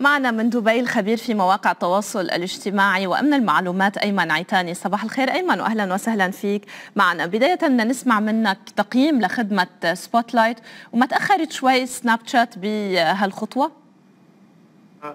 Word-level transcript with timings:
معنا 0.00 0.30
من 0.30 0.50
دبي 0.50 0.80
الخبير 0.80 1.16
في 1.16 1.34
مواقع 1.34 1.70
التواصل 1.70 2.20
الاجتماعي 2.20 3.06
وأمن 3.06 3.34
المعلومات 3.34 3.98
أيمن 3.98 4.30
عيتاني. 4.30 4.74
صباح 4.74 5.04
الخير 5.04 5.32
أيمن 5.32 5.60
واهلا 5.60 5.94
وسهلا 5.94 6.30
فيك. 6.30 6.62
معنا 6.96 7.26
بداية 7.26 7.54
بدنا 7.54 7.84
نسمع 7.84 8.20
منك 8.20 8.58
تقييم 8.76 9.20
لخدمة 9.20 9.66
Spotlight 9.94 10.56
وما 10.92 11.06
تأخرت 11.06 11.52
شوي 11.52 11.86
سناب 11.86 12.18
شات 12.26 12.58
بهالخطوة؟ 12.58 13.70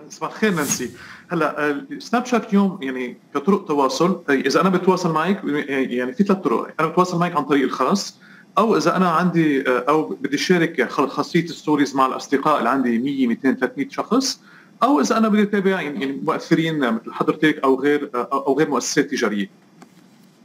صباح 0.09 0.29
الخير 0.31 0.53
نانسي. 0.53 0.91
هلا 1.31 1.85
سناب 1.99 2.25
شات 2.25 2.49
اليوم 2.49 2.79
يعني 2.81 3.17
كطرق 3.35 3.65
تواصل 3.65 4.23
إذا 4.29 4.61
أنا 4.61 4.69
بتواصل 4.69 5.11
معك 5.11 5.41
يعني 5.67 6.13
في 6.13 6.23
ثلاث 6.23 6.39
طرق. 6.39 6.73
أنا 6.79 6.87
بتواصل 6.87 7.19
معك 7.19 7.35
عن 7.35 7.43
طريق 7.43 7.63
الخاص 7.63 8.17
أو 8.57 8.77
إذا 8.77 8.95
أنا 8.95 9.09
عندي 9.09 9.63
أو 9.67 10.03
بدي 10.21 10.37
شارك 10.37 10.89
خاصيه 10.89 11.47
stories 11.47 11.95
مع 11.95 12.05
الأصدقاء 12.05 12.59
اللي 12.59 12.69
عندي 12.69 12.97
100 12.99 13.27
200 13.27 13.53
300 13.53 13.89
شخص. 13.89 14.39
أو 14.83 14.99
إذا 14.99 15.17
أنا 15.17 15.27
بدي 15.27 15.43
أتابع 15.43 15.81
يعني 15.81 16.21
مؤثرين 16.23 16.79
مثل 16.79 17.13
حضرتك 17.13 17.59
أو 17.63 17.79
غير 17.81 18.09
أو 18.15 18.57
غير 18.57 18.69
مؤسسات 18.69 19.11
تجارية 19.11 19.49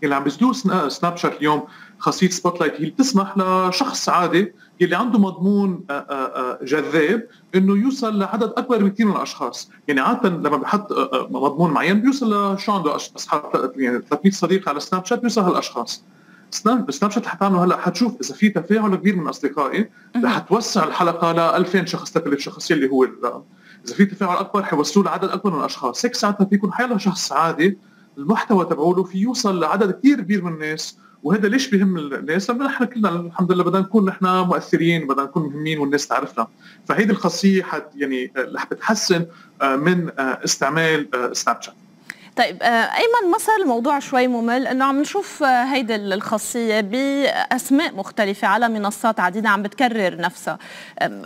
اللي 0.05 0.15
عم 0.15 0.24
بيزدو 0.24 0.52
سناب 0.88 1.16
شات 1.16 1.37
اليوم 1.37 1.62
خاصيه 1.98 2.29
Spotlight 2.29 2.80
هي 2.80 2.91
بتسمح 2.91 3.38
لشخص 3.38 4.09
عادي 4.09 4.52
يلي 4.80 4.96
عنده 4.96 5.19
مضمون 5.19 5.84
جذاب 6.62 7.27
إنه 7.55 7.77
يوصل 7.77 8.19
لعدد 8.19 8.52
أكبر 8.56 8.84
بكثير 8.84 9.06
من 9.06 9.16
الأشخاص، 9.16 9.70
يعني 9.88 10.01
عادة 10.01 10.29
لما 10.29 10.57
بحط 10.57 10.93
مضمون 11.30 11.70
معين 11.70 12.01
بيوصل 12.01 12.55
لشو 12.55 12.73
عنده 12.73 12.96
أصحاب 12.96 13.73
يعني 13.77 13.98
300 14.10 14.32
صديق 14.32 14.68
على 14.68 14.80
سناب 14.80 15.05
شات 15.05 15.20
بيوصل 15.20 15.41
هالأشخاص. 15.41 16.02
سناب 16.51 16.91
سناب 16.91 17.10
شات 17.10 17.27
حتعمله 17.27 17.65
هلأ 17.65 17.77
حتشوف 17.77 18.12
إذا 18.20 18.34
في 18.34 18.48
تفاعل 18.48 18.96
كبير 18.96 19.16
من 19.16 19.29
أصدقائي 19.29 19.91
رح 20.24 20.38
توسع 20.38 20.84
الحلقة 20.84 21.32
ل 21.32 21.38
2000 21.38 21.84
شخص 21.84 22.10
ل 22.10 22.12
3000 22.12 22.41
شخص 22.41 22.70
يلي 22.70 22.88
هو 22.91 23.05
الرقم. 23.05 23.43
إذا 23.87 23.95
في 23.95 24.05
تفاعل 24.05 24.37
أكبر 24.37 24.62
حيوصلوا 24.62 25.05
لعدد 25.05 25.28
أكبر 25.28 25.50
من 25.50 25.60
الأشخاص، 25.60 26.05
هيك 26.05 26.14
ساعتها 26.14 26.45
فيكون 26.45 26.73
حيلا 26.73 26.98
شخص 26.98 27.32
عادي 27.32 27.78
المحتوى 28.18 28.65
تبعوله 28.65 29.04
في 29.04 29.18
يوصل 29.18 29.60
لعدد 29.60 29.90
كثير 29.90 30.20
كبير 30.20 30.45
من 30.45 30.52
الناس 30.52 30.98
وهذا 31.23 31.48
ليش 31.48 31.70
بهم 31.70 31.96
الناس؟ 31.96 32.51
لأنه 32.51 32.65
نحن 32.65 32.85
كلنا 32.85 33.09
الحمد 33.09 33.52
لله 33.52 33.65
بدنا 33.65 33.80
نكون 33.80 34.04
نحن 34.04 34.26
مؤثرين 34.26 35.07
بدنا 35.07 35.23
نكون 35.23 35.43
مهمين 35.43 35.79
والناس 35.79 36.07
تعرفنا. 36.07 36.48
فهيدي 36.87 37.12
الخاصية 37.12 37.62
حت 37.62 37.87
يعني 37.96 38.32
رح 38.37 38.66
بتحسن 38.70 39.26
من 39.62 40.10
استعمال 40.18 41.09
سناب 41.32 41.63
شات 41.63 41.74
طيب 42.39 42.63
أيمن 42.63 43.31
ما 43.31 43.39
صار 43.39 43.57
الموضوع 43.63 43.99
شوي 43.99 44.29
ممل؟ 44.29 44.67
إنه 44.67 44.85
عم 44.85 45.01
نشوف 45.01 45.43
هيدي 45.43 45.95
الخاصية 45.95 46.81
بأسماء 46.81 47.95
مختلفة 47.95 48.49
على 48.49 48.69
منصات 48.69 49.21
عديدة 49.21 49.49
عم 49.49 49.63
بتكرر 49.63 50.17
نفسها. 50.17 50.59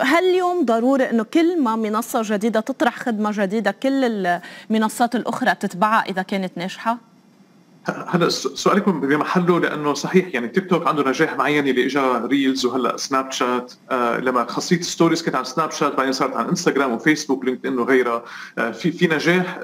هل 0.01 0.29
اليوم 0.29 0.65
ضروري 0.65 1.09
إنه 1.09 1.23
كل 1.23 1.61
ما 1.61 1.75
منصة 1.75 2.21
جديدة 2.23 2.59
تطرح 2.59 2.99
خدمة 2.99 3.31
جديدة 3.33 3.71
كل 3.71 4.27
المنصات 4.69 5.15
الأخرى 5.15 5.55
تتبعها 5.55 6.03
إذا 6.09 6.21
كانت 6.21 6.57
ناجحة؟ 6.57 7.12
هلا 7.87 8.29
سؤالكم 8.29 8.99
بمحله 9.01 9.59
لأنه 9.59 9.93
صحيح 9.93 10.33
يعني 10.33 10.47
تيك 10.47 10.69
توك 10.69 10.87
عنده 10.87 11.09
نجاح 11.09 11.37
معين 11.37 11.67
اللي 11.67 11.85
اجى 11.85 11.99
Reels 12.25 12.65
وهلا 12.65 12.97
سناب 12.97 13.31
شات 13.31 13.73
آه 13.91 14.17
لما 14.19 14.45
خاصية 14.45 14.81
stories 14.81 15.23
كانت 15.23 15.35
عن 15.35 15.43
سناب 15.43 15.71
شات 15.71 15.95
بعدين 15.95 16.13
صارت 16.13 16.35
عن 16.35 16.45
انستغرام 16.47 16.91
وفيسبوك 16.91 17.45
لينكد 17.45 17.65
ان 17.65 17.79
وغيرها. 17.79 18.23
آه 18.57 18.71
في 18.71 18.91
في 18.91 19.07
نجاح 19.07 19.59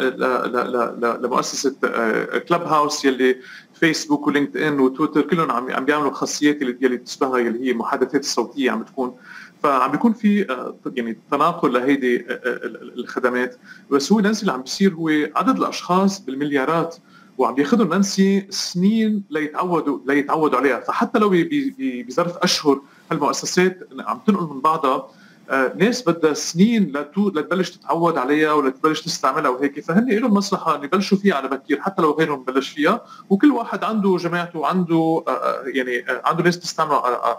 لمؤسسة 1.21 1.75
آه 1.83 2.37
Clubhouse 2.37 3.05
يلي 3.05 3.35
فيسبوك 3.73 4.27
ولينكد 4.27 4.57
ان 4.57 4.79
وتويتر 4.79 5.21
كلهم 5.21 5.51
عم 5.51 5.71
عم 5.71 5.85
بيعملوا 5.85 6.11
خاصيات 6.11 6.61
اللي 6.61 6.77
يلي 6.81 6.97
بتشبهها 6.97 7.39
اللي 7.39 7.67
هي 7.67 7.71
المحادثات 7.71 8.21
الصوتية 8.21 8.71
عم 8.71 8.79
بتكون. 8.81 9.15
فعم 9.63 9.91
بيكون 9.91 10.13
في 10.13 10.57
يعني 10.95 11.17
تناقل 11.31 11.73
لهيدي 11.73 12.25
الخدمات. 12.97 13.55
بس 13.91 14.11
هو 14.11 14.19
نانسي 14.19 14.41
اللي 14.41 14.51
عم 14.51 14.61
بيصير 14.61 14.93
هو 14.93 15.09
عدد 15.35 15.57
الأشخاص 15.57 16.19
بالمليارات. 16.25 16.95
وعم 17.39 17.55
بياخذوا 17.55 17.85
نانسي 17.85 18.47
سنين 18.49 19.23
ليتعودوا 19.29 19.99
ليتعودوا 20.05 20.59
عليها. 20.59 20.79
فحتى 20.79 21.19
لو 21.19 21.29
بظرف 21.79 22.37
أشهر 22.37 22.81
هالمؤسسات 23.11 23.79
عم 23.99 24.19
تنقل 24.27 24.55
من 24.55 24.61
بعضها 24.61 25.07
آه 25.49 25.73
ناس 25.75 26.09
بدها 26.09 26.33
سنين 26.33 26.83
لتو 26.83 27.29
لتبلش 27.29 27.69
تتعود 27.69 28.17
عليها 28.17 28.53
ولتبلش 28.53 29.01
تستعملها 29.01 29.49
وهيك. 29.49 29.79
فهن 29.79 30.09
لهم 30.09 30.33
مصلحة 30.33 30.75
انه 30.75 30.83
يبلشوا 30.83 31.17
فيها 31.17 31.35
على 31.35 31.47
بكير 31.47 31.81
حتى 31.81 32.01
لو 32.01 32.11
غيرهم 32.11 32.43
بلش 32.43 32.69
فيها. 32.69 33.01
وكل 33.29 33.51
واحد 33.51 33.83
عنده 33.83 34.17
جماعته 34.17 34.67
عنده 34.67 35.23
آه 35.27 35.63
يعني 35.65 36.09
آه 36.09 36.21
عنده 36.25 36.43
ناس 36.43 36.59
تستعمل 36.59 36.91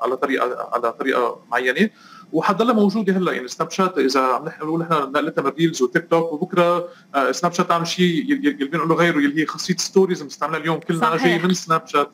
على 0.03 0.17
طريقه 0.17 0.69
على 0.73 0.93
طريقة 0.93 1.41
معينة. 1.51 1.91
وحتضلها 2.33 2.75
موجوده 2.75 3.13
هلا 3.13 3.33
يعني 3.33 3.49
سناب 3.49 3.71
شات 3.71 3.99
إذا 3.99 4.21
عم 4.21 4.45
نقول 4.45 4.81
نحن 4.81 4.93
نقلتها 4.93 5.43
من 5.43 5.51
Reels 5.51 5.83
وتيك 5.83 6.07
توك 6.11 6.33
وبكرة 6.33 6.89
سناب 7.31 7.53
شات 7.53 7.71
عم 7.71 7.85
شيء 7.85 8.25
يلي 8.31 8.65
بنقول 8.65 8.89
له 8.89 8.95
غيره 8.95 9.19
يلي 9.19 9.43
هي 9.43 9.47
خاصية 9.47 9.77
stories 9.77 10.23
بنستعملها 10.23 10.61
اليوم 10.61 10.79
كلنا 10.79 11.17
جاي 11.17 11.39
من 11.39 11.55
سناب 11.55 11.87
شات 11.87 12.11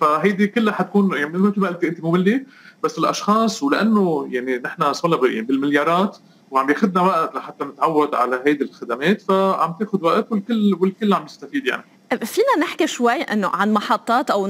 فهيدي 0.00 0.46
كلها 0.46 0.74
حتكون 0.74 1.16
يعني 1.16 1.38
مثل 1.38 1.60
ما 1.60 1.68
قلت 1.68 1.84
أنت 1.84 2.04
مملة 2.04 2.40
بس 2.82 2.98
الأشخاص 2.98 3.62
ولأنه 3.62 4.28
يعني 4.30 4.58
نحن 4.58 4.92
صرنا 4.92 5.26
يعني 5.26 5.42
بالمليارات 5.42 6.16
وعم 6.50 6.66
بياخذنا 6.66 7.00
وقت 7.00 7.34
لحتى 7.34 7.64
نتعود 7.64 8.14
على 8.14 8.42
هيدي 8.46 8.64
الخدمات 8.64 9.22
فعم 9.22 9.74
تاخذ 9.80 10.04
وقت 10.04 10.32
والكل 10.32 10.76
والكل 10.80 11.14
عم 11.14 11.24
يستفيد 11.24 11.66
يعني. 11.66 11.84
فينا 12.16 12.56
نحكي 12.60 12.86
شوي 12.86 13.22
إنه 13.22 13.48
عن 13.48 13.72
محطات 13.72 14.30
أو 14.30 14.46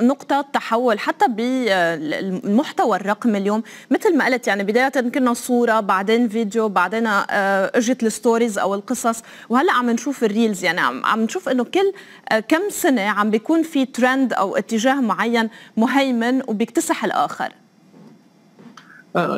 نقطة 0.00 0.40
تحول 0.52 0.98
حتى 0.98 1.26
بالمحتوى 1.28 2.96
الرقمي 2.96 3.38
اليوم. 3.38 3.62
مثل 3.90 4.16
ما 4.16 4.24
قلت 4.24 4.46
يعني 4.46 4.62
بداية 4.62 4.88
كنا 4.88 5.34
صورة 5.34 5.80
بعدين 5.80 6.28
فيديو 6.28 6.68
بعدين 6.68 7.06
إجت 7.06 8.02
ال 8.02 8.09
stories 8.09 8.58
أو 8.58 8.74
القصص. 8.74 9.22
وهلأ 9.48 9.72
عم 9.72 9.90
نشوف 9.90 10.24
ال 10.24 10.30
Reels. 10.30 10.64
يعني 10.64 10.80
عم 10.80 11.20
نشوف 11.20 11.48
إنه 11.48 11.64
كل 11.64 11.92
كم 12.48 12.70
سنة 12.70 13.02
عم 13.02 13.30
بيكون 13.30 13.62
في 13.62 13.86
ترند 13.86 14.32
أو 14.32 14.56
اتجاه 14.56 15.00
معين 15.00 15.48
مهيمن 15.76 16.42
وبيكتسح 16.46 17.04
الآخر. 17.04 17.52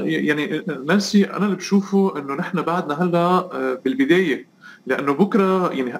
يعني 0.04 0.62
نانسي 0.86 1.24
أنا 1.24 1.44
اللي 1.44 1.56
بشوفه 1.56 2.18
إنه 2.18 2.34
نحن 2.34 2.62
بعدنا 2.62 3.02
هلأ 3.02 3.48
بالبداية 3.84 4.46
لأنه 4.86 5.12
بكرة 5.12 5.72
يعني 5.72 5.92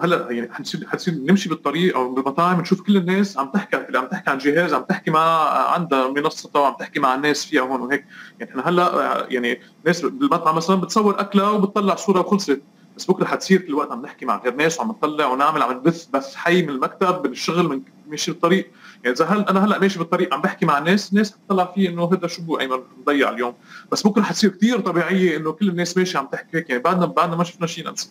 هلا 0.00 0.30
يعني 0.30 0.52
حنصير 0.52 0.86
حنصير 0.88 1.14
نمشي 1.14 1.48
بالطريق 1.48 1.96
أو 1.96 2.14
بالمطاعم 2.14 2.60
نشوف 2.60 2.80
كل 2.82 2.96
الناس 2.96 3.38
عم 3.38 3.50
تحكي 3.50 3.76
عم 3.76 4.06
تحكي 4.06 4.30
عن 4.30 4.38
جهاز 4.38 4.74
عم 4.74 4.82
تحكي 4.82 5.10
مع 5.10 5.48
عندها 5.72 6.08
منصتها 6.08 6.60
وعم 6.60 6.74
تحكي 6.74 7.00
مع 7.00 7.14
الناس 7.14 7.44
فيها 7.44 7.62
هون 7.62 7.80
وهيك. 7.80 8.04
يعني 8.40 8.50
إحنا 8.50 8.68
هلا 8.68 9.26
يعني 9.30 9.60
ناس 9.86 10.00
بالمطعم 10.00 10.56
مثلا 10.56 10.76
بتصور 10.76 11.20
اكله 11.20 11.52
وبتطلع 11.52 11.94
صورة 11.94 12.20
وخلصت 12.20 12.62
بس 12.96 13.04
بكرة 13.04 13.24
حتصير 13.24 13.60
كل 13.60 13.74
وقت 13.74 13.92
عم 13.92 14.02
نحكي 14.02 14.26
مع 14.26 14.42
غير 14.42 14.54
ناس 14.54 14.78
وعم 14.78 14.88
نطلع 14.88 15.26
ونعمل 15.26 15.62
عم 15.62 15.72
نبث 15.72 16.06
بث 16.06 16.34
حي 16.34 16.62
من 16.62 16.68
المكتب 16.70 17.22
بالشغل 17.22 17.68
من 17.68 17.82
ماشي 18.08 18.30
بالطريق. 18.30 18.70
إذا 19.06 19.24
هل 19.24 19.40
أنا 19.40 19.64
هلأ 19.64 19.78
ماشي 19.78 19.98
بالطريق 19.98 20.34
عم 20.34 20.40
بحكي 20.42 20.66
مع 20.66 20.78
الناس 20.78 21.12
الناس 21.12 21.32
حتطلع 21.32 21.72
في 21.74 21.88
إنه 21.88 22.12
هذا 22.12 22.26
شو 22.26 22.60
ايمن 22.60 22.78
مضيع 22.98 23.30
اليوم. 23.30 23.54
بس 23.92 24.06
بكره 24.06 24.22
حتصير 24.22 24.50
كثير 24.50 24.80
طبيعية 24.80 25.36
إنه 25.36 25.52
كل 25.52 25.68
الناس 25.68 25.96
ماشي 25.96 26.18
عم 26.18 26.26
تحكي 26.26 26.56
هيك 26.56 26.70
يعني 26.70 26.82
بعدنا 26.82 27.06
بعدنا 27.06 27.36
ما 27.36 27.44
شفنا 27.44 27.66
شيء 27.66 27.88
ننسى. 27.88 28.08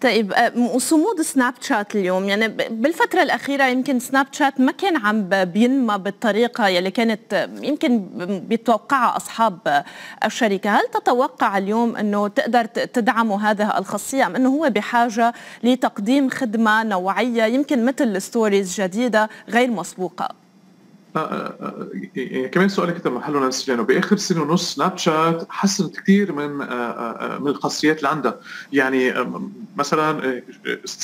طيب 0.00 0.34
وصمود 0.56 1.20
سناب 1.20 1.54
شات 1.60 1.96
اليوم 1.96 2.24
يعني 2.24 2.48
بالفترة 2.48 3.22
الأخيرة 3.22 3.64
يمكن 3.64 3.98
سناب 3.98 4.26
شات 4.32 4.60
ما 4.60 4.72
كان 4.72 4.96
عم 4.96 5.28
بينمى 5.44 5.98
بالطريقة 5.98 6.68
يلي 6.68 6.90
كانت 6.90 7.48
يمكن 7.62 8.06
بيتوقعها 8.48 9.16
أصحاب 9.16 9.84
الشركة. 10.24 10.70
هل 10.70 10.82
تتوقع 10.94 11.58
اليوم 11.58 11.96
أنه 11.96 12.28
تقدر 12.28 12.64
تدعموا 12.64 13.38
هذه 13.38 13.78
الخاصية 13.78 14.26
أم 14.26 14.36
أنه 14.36 14.48
هو 14.48 14.70
بحاجة 14.70 15.34
لتقديم 15.62 16.30
خدمة 16.30 16.82
نوعية 16.82 17.44
يمكن 17.44 17.84
مثل 17.84 18.22
stories 18.22 18.80
جديدة 18.80 19.28
غير 19.48 19.70
مسبوقة؟ 19.70 20.28
كمان 22.52 22.68
سؤالك 22.68 22.94
كثير 22.94 23.12
بمحله 23.12 23.40
نانسي 23.40 23.70
لأنه 23.70 23.82
بآخر 23.82 24.16
سنة 24.16 24.42
ونص 24.42 24.74
سناب 24.74 24.98
شات 24.98 25.46
حسنت 25.48 26.00
كثير 26.00 26.32
من 26.32 26.50
من 27.42 27.48
الخاصيات 27.48 27.98
اللي 27.98 28.08
عندها. 28.08 28.40
يعني 28.72 29.14
مثلا 29.76 30.42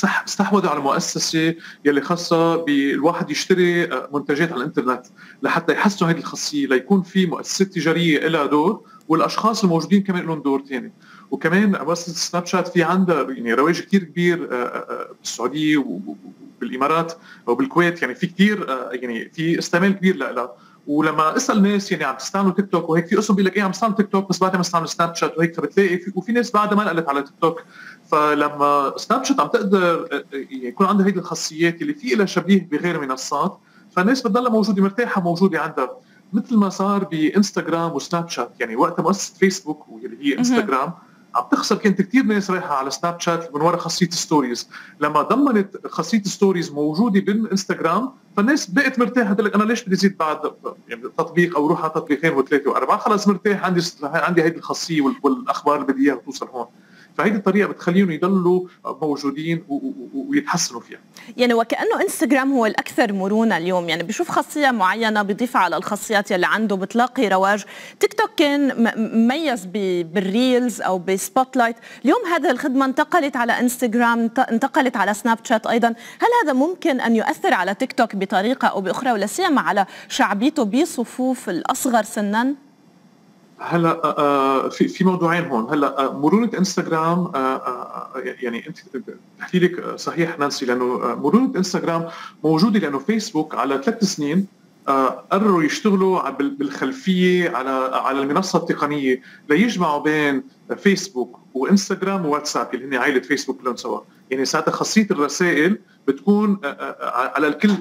استحوذوا 0.03 0.69
على 0.69 0.79
مؤسسة 0.79 1.55
يلي 1.85 2.01
خاصة 2.01 2.55
بالواحد 2.55 3.31
يشتري 3.31 3.89
منتجات 4.13 4.51
على 4.51 4.61
الإنترنت 4.61 5.05
لحتى 5.43 5.73
يحسنوا 5.73 6.11
هذه 6.11 6.17
الخاصية 6.17 6.67
ليكون 6.67 7.01
في 7.01 7.25
مؤسسات 7.25 7.67
تجارية 7.67 8.27
لها 8.27 8.45
دور 8.45 8.81
والأشخاص 9.07 9.63
الموجودين 9.63 10.03
كمان 10.03 10.25
لهم 10.25 10.41
دور 10.41 10.63
ثاني 10.69 10.91
وكمان 11.31 11.71
مؤسسة 11.85 12.13
سناب 12.13 12.45
شات 12.45 12.67
في 12.67 12.83
عندها 12.83 13.21
يعني 13.29 13.53
رواج 13.53 13.81
كثير 13.81 14.03
كبير 14.03 14.49
بالسعودية 15.19 15.77
بالإمارات 16.61 17.13
أو 17.47 17.55
بالكويت. 17.55 18.01
يعني 18.01 18.15
في 18.15 18.27
كثير 18.27 18.65
يعني 18.91 19.29
في 19.29 19.59
استعمال 19.59 19.91
كبير 19.91 20.15
لها 20.15 20.51
ولما 20.87 21.35
أسأل 21.35 21.61
ناس 21.61 21.91
يعني 21.91 22.03
عم 22.03 22.15
تستعملوا 22.15 22.53
تيك 22.53 22.71
توك 22.71 22.89
وهيك 22.89 23.07
في 23.07 23.15
قسم 23.15 23.33
بيقول 23.35 23.45
لك 23.45 23.57
إيه 23.57 23.63
عم 23.63 23.69
استعمل 23.69 23.95
تيك 23.95 24.07
توك 24.11 24.29
بس 24.29 24.39
بعدين 24.39 24.55
عم 24.55 24.61
استعمل 24.61 24.89
سناب 24.89 25.15
شات 25.15 25.37
وهيك 25.37 25.55
فبتلاقي 25.55 25.97
في 25.97 26.11
وفي 26.15 26.31
ناس 26.31 26.51
بعدها 26.51 26.75
ما 26.75 26.83
نقلت 26.83 27.09
على 27.09 27.21
تيك 27.21 27.33
توك 27.41 27.63
فلما 28.11 28.93
سناب 28.97 29.23
شات 29.23 29.39
عم 29.39 29.47
تقدر 29.47 30.09
يكون 30.51 30.87
عندها 30.87 31.05
هيدي 31.07 31.19
الخاصيات 31.19 31.81
اللي 31.81 31.93
في 31.93 32.15
لها 32.15 32.25
شبيه 32.25 32.67
بغير 32.71 33.01
منصات 33.01 33.59
فالناس 33.91 34.21
بتضلها 34.21 34.51
موجودة 34.51 34.83
مرتاحة 34.83 35.21
موجودة 35.21 35.59
عندها. 35.61 35.89
مثل 36.33 36.57
ما 36.57 36.69
صار 36.69 37.03
بإنستغرام 37.03 37.91
وسناب 37.91 38.29
شات 38.29 38.51
يعني 38.59 38.75
وقت 38.75 38.99
مؤسسة 38.99 39.33
فيسبوك 39.39 39.89
واللي 39.89 40.17
هي 40.21 40.37
انستغرام 40.37 40.93
عم 41.35 41.43
تخسر 41.51 41.75
كانت 41.75 42.01
كثير 42.01 42.23
ناس 42.23 42.51
رايحة 42.51 42.75
على 42.75 42.91
سناب 42.91 43.19
شات 43.19 43.55
من 43.55 43.61
وراء 43.61 43.79
خاصية 43.79 44.09
stories 44.09 44.69
لما 44.99 45.21
ضمنت 45.21 45.87
خاصية 45.87 46.23
stories 46.23 46.71
موجودة 46.71 47.19
بالانستغرام 47.19 48.11
فالناس 48.37 48.69
بقت 48.69 48.99
مرتاحة 48.99 49.33
لك 49.33 49.55
أنا 49.55 49.63
ليش 49.63 49.83
بدي 49.83 49.95
زيد 49.95 50.17
بعد 50.17 50.51
يعني 50.87 51.01
تطبيق 51.17 51.57
أو 51.57 51.67
روح 51.67 51.81
على 51.81 51.89
تطبيقين 51.89 52.33
وثلاثة 52.33 52.69
وأربعة؟ 52.69 52.97
خلص 52.97 53.27
مرتاح 53.27 53.63
عندي 53.65 53.81
عندي 54.03 54.43
هيدي 54.43 54.57
الخاصية 54.57 55.01
والأخبار 55.23 55.75
اللي 55.75 55.93
بدي 55.93 56.05
إياها 56.05 56.15
توصل 56.15 56.47
هون. 56.47 56.67
فهيدي 57.17 57.37
الطريقة 57.37 57.67
بتخليهم 57.67 58.11
يضلوا 58.11 58.67
موجودين 59.01 59.63
ويتحسنوا 60.29 60.81
فيها. 60.81 60.99
يعني 61.37 61.53
وكأنه 61.53 62.01
إنستغرام 62.01 62.53
هو 62.53 62.65
الأكثر 62.65 63.13
مرونة 63.13 63.57
اليوم. 63.57 63.89
يعني 63.89 64.03
بشوف 64.03 64.29
خاصية 64.29 64.71
معينة 64.71 65.21
بضيفها 65.21 65.61
على 65.61 65.77
الخاصيات 65.77 66.31
يلي 66.31 66.45
عنده 66.45 66.75
بتلاقي 66.75 67.27
رواج. 67.27 67.65
تيك 67.99 68.13
توك 68.13 68.29
كان 68.37 68.91
مميز 68.97 69.65
بال 70.13 70.32
Reels 70.32 70.81
أو 70.81 70.99
ب 70.99 71.57
Spotlight 71.57 71.75
اليوم 72.05 72.25
هذه 72.25 72.51
الخدمة 72.51 72.85
انتقلت 72.85 73.35
على 73.35 73.59
إنستغرام 73.59 74.31
انتقلت 74.51 74.97
على 74.97 75.13
سناب 75.13 75.37
شات 75.43 75.67
أيضا. 75.67 75.87
هل 75.87 76.27
هذا 76.43 76.53
ممكن 76.53 77.01
أن 77.01 77.15
يؤثر 77.15 77.53
على 77.53 77.73
تيك 77.73 77.93
توك 77.93 78.15
بطريقة 78.15 78.67
أو 78.67 78.81
بأخرى 78.81 79.11
ولا 79.11 79.25
سيما 79.25 79.61
على 79.61 79.85
شعبيته 80.09 80.63
بصفوف 80.63 81.49
الأصغر 81.49 82.03
سنا؟ 82.03 82.66
هلا 83.59 84.03
آه، 84.03 84.65
آه، 84.65 84.69
في 84.69 84.87
في 84.87 85.03
موضوعين 85.03 85.45
هون. 85.45 85.69
هلا 85.69 86.05
آه، 86.05 86.19
مرونة 86.19 86.51
إنستغرام 86.57 87.31
يعني 88.15 88.67
أنت 88.67 88.77
تحكي 89.39 89.59
لك 89.59 89.95
صحيح 89.95 90.39
نانسي 90.39 90.65
لأنه 90.65 91.15
مرونة 91.15 91.57
إنستغرام 91.57 92.07
موجودة 92.43 92.79
لأنه 92.79 92.99
فيسبوك 92.99 93.55
على 93.55 93.81
ثلاث 93.83 94.03
سنين 94.03 94.47
قرروا 95.31 95.63
يشتغلوا 95.63 96.29
بالخلفية 96.29 97.49
على 97.49 97.69
على 97.93 98.21
المنصة 98.21 98.59
التقنية 98.59 99.21
ليجمعوا 99.49 100.03
بين 100.03 100.43
فيسبوك 100.77 101.39
وإنستغرام 101.53 102.25
وواتساب 102.25 102.73
اللي 102.73 102.85
هن 102.85 102.93
عائلة 102.95 103.19
فيسبوك 103.19 103.61
كلهم 103.61 103.75
سوا. 103.75 103.99
يعني 104.31 104.45
ساعتها 104.45 104.71
خاصية 104.71 105.07
الرسائل 105.11 105.77
بتكون 106.07 106.59
على 107.35 107.47
الكل 107.47 107.71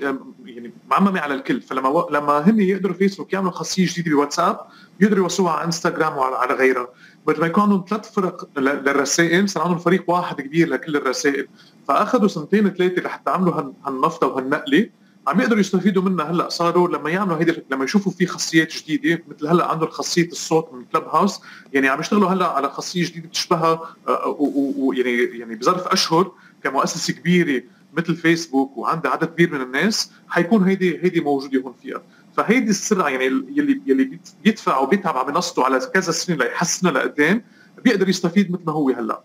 يعني 0.44 0.72
معممة 0.90 1.20
على 1.20 1.34
الكل. 1.34 1.60
فلما 1.60 2.06
لما 2.10 2.38
هن 2.50 2.60
يقدروا 2.60 2.94
فيسبوك 2.94 3.32
يعملوا 3.32 3.52
خاصية 3.52 3.86
جديدة 3.86 4.10
بواتساب 4.10 4.60
يقدروا 5.00 5.22
يوصلوها 5.22 5.52
على 5.52 5.64
إنستغرام 5.64 6.16
وعلى 6.16 6.54
غيرها. 6.54 6.88
بدل 7.26 7.40
ما 7.40 7.46
يكون 7.46 7.62
عندهم 7.62 7.84
ثلاث 7.88 8.12
فرق 8.12 8.48
للرسائل 8.58 9.48
صار 9.48 9.62
عندهم 9.62 9.78
فريق 9.78 10.10
واحد 10.10 10.40
كبير 10.40 10.68
لكل 10.68 10.96
الرسائل. 10.96 11.48
فأخذوا 11.88 12.28
سنتين 12.28 12.70
ثلاثة 12.70 13.02
لحتى 13.02 13.30
عملوا 13.30 13.72
هالنفطة 13.86 14.26
وهالنقلة. 14.26 14.88
عم 15.26 15.40
يقدروا 15.40 15.60
يستفيدوا 15.60 16.02
منها 16.02 16.30
هلأ. 16.30 16.48
صاروا 16.48 16.88
لما 16.88 17.10
يعملوا 17.10 17.38
هيدي 17.38 17.62
لما 17.70 17.84
يشوفوا 17.84 18.12
في 18.12 18.26
خاصيات 18.26 18.72
جديدة 18.76 19.22
مثل 19.28 19.46
هلأ 19.46 19.66
عندهم 19.66 19.88
خاصية 19.88 20.28
الصوت 20.28 20.72
من 20.72 20.84
كلب 20.84 21.04
هاوس 21.04 21.40
يعني 21.72 21.88
عم 21.88 22.00
يشتغلوا 22.00 22.28
هلأ 22.28 22.46
على 22.46 22.70
خاصية 22.70 23.04
جديدة 23.06 23.28
بتشبهها 23.28 23.80
آه، 24.08 24.36
ويعني 24.78 25.38
يعني 25.38 25.54
بظرف 25.54 25.86
أشهر 25.88 26.32
كمؤسسة 26.64 27.12
كبيرة. 27.12 27.62
مثل 27.96 28.16
فيسبوك 28.16 28.76
وعندها 28.76 29.10
عدد 29.10 29.24
كبير 29.24 29.54
من 29.54 29.60
الناس 29.60 30.12
حيكون 30.28 30.62
هيدي 30.62 30.98
هيدي 31.04 31.20
موجوده 31.20 31.60
هون 31.60 31.74
فيها. 31.82 32.02
فهيدي 32.36 32.70
السرعة 32.70 33.08
يعني 33.08 33.24
يلي 33.24 33.80
يلي 33.86 34.18
بيدفع 34.44 34.78
وبيتعب 34.78 35.16
على 35.16 35.32
منصته 35.32 35.64
على 35.64 35.80
كذا 35.94 36.12
سنين 36.12 36.38
ليحسنها 36.38 36.92
لقدام 36.92 37.42
بيقدر 37.84 38.08
يستفيد 38.08 38.50
مثل 38.50 38.62
ما 38.66 38.72
هو 38.72 38.90
هلأ. 38.90 39.22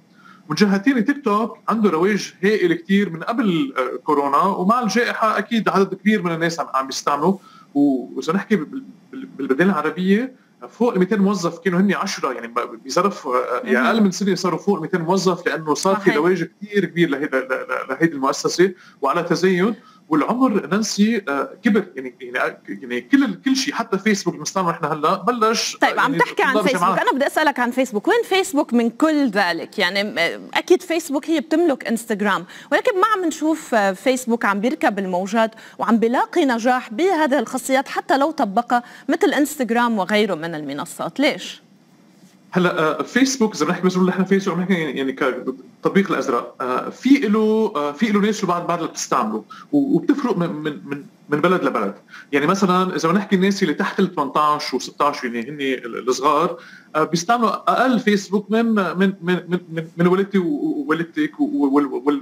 من 0.49 0.55
جهه 0.55 0.77
ثانية 0.77 1.01
تيك 1.01 1.23
توك 1.25 1.57
عنده 1.69 1.89
رواج 1.89 2.33
هائل 2.43 2.73
كثير 2.73 3.09
من 3.09 3.23
قبل 3.23 3.73
آه، 3.77 3.97
كورونا 3.97 4.37
ومع 4.37 4.81
الجائحة 4.81 5.37
أكيد 5.37 5.69
عدد 5.69 5.93
كبير 5.93 6.21
من 6.21 6.31
الناس 6.31 6.59
عم 6.59 6.67
عم 6.73 6.87
بيستعملوا 6.87 7.37
وإذا 7.73 8.33
نحكي 8.33 8.59
بالبلدان 9.11 9.69
العربية 9.69 10.35
فوق 10.69 10.93
ال 10.93 10.99
200 10.99 11.17
موظف 11.17 11.59
كانوا 11.59 11.79
هن 11.79 11.93
10 11.93 12.31
يعني 12.31 12.53
بظرف 12.85 13.27
آه، 13.27 13.61
يعني 13.63 13.87
أقل 13.87 14.03
من 14.03 14.11
سنه 14.11 14.35
صاروا 14.35 14.59
فوق 14.59 14.75
ال 14.75 14.81
200 14.81 14.97
موظف 14.97 15.47
لأنه 15.47 15.73
صار 15.73 15.95
في 15.95 16.11
رواج 16.11 16.43
كثير 16.61 16.85
كبير 16.85 17.09
لهيدي 17.09 18.15
المؤسسة 18.15 18.73
وعلى 19.01 19.23
تزايد 19.23 19.75
والعمر 20.11 20.67
نانسي 20.67 21.21
آه، 21.29 21.49
كبر. 21.63 21.85
يعني 21.95 22.15
يعني 22.21 22.57
يعني 22.67 23.01
كل 23.01 23.33
كل 23.45 23.55
شيء 23.55 23.73
حتى 23.73 23.97
فيسبوك 23.97 24.35
المستعمل 24.35 24.69
إحنا 24.69 24.93
هلأ 24.93 25.15
بلش 25.15 25.77
طيب 25.81 25.99
عم 25.99 26.11
يعني 26.11 26.23
تحكي 26.23 26.43
عن 26.43 26.61
فيسبوك. 26.61 26.99
أنا 26.99 27.11
بدي 27.11 27.27
أسألك 27.27 27.59
عن 27.59 27.71
فيسبوك. 27.71 28.07
وين 28.07 28.23
فيسبوك 28.23 28.73
من 28.73 28.89
كل 28.89 29.29
ذلك؟ 29.29 29.79
يعني 29.79 30.15
أكيد 30.53 30.81
فيسبوك 30.81 31.29
هي 31.29 31.39
بتملك 31.39 31.87
إنستغرام. 31.87 32.45
ولكن 32.71 32.99
ما 32.99 33.07
عم 33.15 33.25
نشوف 33.25 33.75
آه، 33.75 33.91
فيسبوك 33.91 34.45
عم 34.45 34.59
بيركب 34.59 34.99
الموجات 34.99 35.51
وعم 35.79 35.97
بيلاقي 35.97 36.45
نجاح 36.45 36.93
بهذه 36.93 37.39
الخاصيات 37.39 37.87
حتى 37.87 38.17
لو 38.17 38.31
طبقها 38.31 38.83
مثل 39.09 39.33
إنستغرام 39.33 39.97
وغيره 39.99 40.35
من 40.35 40.55
المنصات. 40.55 41.19
ليش؟ 41.19 41.61
هلا 42.53 42.99
آه، 42.99 43.03
فيسبوك 43.03 43.55
إذا 43.55 43.65
بنحكي 43.65 43.85
مثلا 43.85 44.03
نحن 44.03 44.23
فيسبوك 44.23 44.57
بنحكي 44.57 44.73
يعني, 44.73 44.97
يعني 44.97 45.13
كتطبيق 45.13 46.11
الأزرق. 46.11 46.55
آه، 46.61 46.89
في 46.89 47.09
له 47.09 47.73
آه، 47.75 47.91
في 47.91 48.11
له 48.11 48.19
ناس 48.19 48.45
بعد 48.45 48.67
بعد 48.67 48.77
اللي 48.79 48.91
بتستعمله 48.91 49.43
وبتفرق 49.71 50.37
من 50.37 50.49
من 50.63 51.03
من 51.29 51.41
بلد 51.41 51.63
لبلد. 51.63 51.95
يعني 52.31 52.47
مثلا 52.47 52.95
إذا 52.95 53.09
بنحكي 53.09 53.35
الناس 53.35 53.63
اللي 53.63 53.73
تحت 53.73 53.99
ال 53.99 54.15
18 54.15 54.79
و16 54.79 55.23
يعني 55.23 55.49
هن 55.49 55.57
الصغار 56.07 56.57
بيستعملوا 56.97 57.49
أقل 57.49 57.99
فيسبوك 57.99 58.51
من 58.51 58.65
من 58.65 59.13
من 59.21 59.59
من, 59.69 59.87
من 59.97 60.07
والدتي 60.07 60.37
ووالدتك 60.37 61.39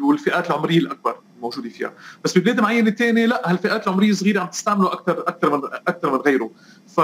والفئات 0.02 0.48
العمرية 0.48 0.78
الأكبر 0.78 1.16
الموجوده 1.38 1.70
فيها. 1.70 1.94
بس 2.24 2.38
ببلاد 2.38 2.60
معينة 2.60 2.92
ثانية 2.92 3.26
لا 3.26 3.52
هالفئات 3.52 3.88
العمرية 3.88 4.10
الصغيرة 4.10 4.40
عم 4.40 4.48
تستعمله 4.48 4.94
أكثر 4.94 5.20
أكثر 5.28 5.58
من 5.58 5.64
أكثر 5.88 6.12
من 6.12 6.20
غيره. 6.20 6.52
ف 6.88 7.00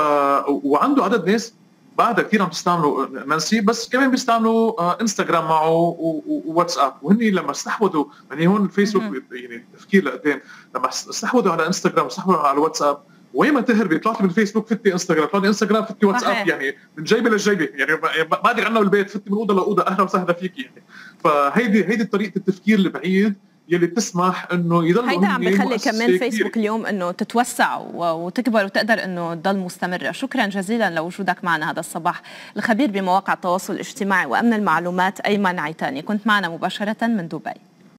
وعنده 0.48 1.04
عدد 1.04 1.30
ناس 1.30 1.54
بعدها 1.98 2.24
كثير 2.24 2.42
عم 2.42 2.50
تستعملوا 2.50 3.08
نانسي 3.26 3.62
بس 3.62 3.90
كمان 3.90 4.12
بيستعملوا 4.12 4.82
آه، 4.82 4.98
انستغرام 5.02 5.44
معه 5.44 5.70
وواتساب. 6.26 6.94
وهن 7.02 7.18
لما 7.18 7.52
استحوذوا 7.52 8.06
يعني 8.32 8.48
هون 8.48 8.66
الفيسبوك 8.66 9.04
يعني 9.32 9.56
التفكير 9.56 10.04
لقدام 10.04 10.42
لما 10.76 10.90
استحوذوا 10.90 11.52
على 11.52 11.68
انستغرام 11.68 12.06
واستحوذوا 12.06 12.40
على 12.40 12.54
الواتساب 12.54 12.98
وين 13.34 13.54
ما 13.54 13.62
تهربي 13.62 14.00
طلعتي 14.00 14.24
من 14.24 14.30
فيسبوك 14.30 14.68
فتي 14.68 14.94
انستغرام 14.94 15.28
طلعتي 15.28 15.48
انستغرام 15.48 15.86
فتي 15.86 16.06
واتساب 16.06 16.48
يعني 16.48 16.78
من 16.98 17.04
جيبة 17.04 17.30
لجيبه 17.30 17.70
يعني 17.74 17.96
بعدك 18.44 18.66
عنا 18.66 18.80
بالبيت 18.80 19.10
فتي 19.10 19.30
من 19.30 19.38
أوضة 19.38 19.56
لأوضة 19.56 19.88
أهلا 19.88 20.04
وسهلا 20.04 20.34
فيكي 20.34 20.62
يعني. 20.62 20.84
فهيدي 21.24 21.86
هيدي 21.86 22.04
طريقة 22.04 22.38
التفكير 22.38 22.80
البعيد 22.80 23.36
يلي 23.70 23.88
بتسمح 23.88 24.48
إنه 24.52 24.88
يضل 24.88 25.10
هيدا 25.10 25.28
عم 25.28 25.42
بخلي 25.42 25.78
كمان 25.78 26.18
فيسبوك 26.18 26.58
اليوم 26.58 26.86
إنه 26.86 27.12
تتوسع 27.12 27.78
وتكبر 27.94 28.66
وتقدر 28.66 29.04
إنه 29.04 29.34
تضل 29.34 29.58
مستمرة. 29.58 30.12
شكرا 30.12 30.46
جزيلا 30.46 30.90
لوجودك 30.90 31.44
معنا 31.44 31.72
هذا 31.72 31.80
الصباح. 31.80 32.22
الخبير 32.58 32.92
بمواقع 32.92 33.34
التواصل 33.34 33.74
الاجتماعي 33.74 34.26
وأمن 34.26 34.54
المعلومات 34.54 35.20
أيمن 35.20 35.60
عيتاني. 35.60 36.02
كنت 36.02 36.28
معنا 36.28 36.50
مباشرة 36.50 37.08
من 37.08 37.28
دبي. 37.28 37.54